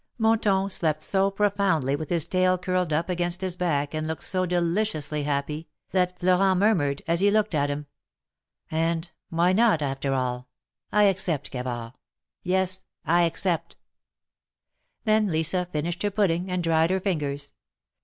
[0.17, 4.47] Monton slept so profoundly with his tail curled up against his back, and looked so
[4.47, 7.85] deliciously happy, that Florent murmured, as he looked at him:
[8.71, 10.47] '^And why not^ after all?
[10.91, 11.93] I accept, Gavard;
[12.41, 13.75] yes, I accept."
[15.03, 17.53] Then Lisa finished her pudding, and dried her fingers.